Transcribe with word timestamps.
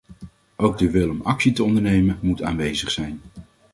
Ook 0.55 0.77
de 0.77 0.89
wil 0.91 1.09
om 1.09 1.21
actie 1.21 1.51
te 1.51 1.63
ondernemen, 1.63 2.17
moet 2.21 2.41
aanwezig 2.41 2.91
zijn. 2.91 3.21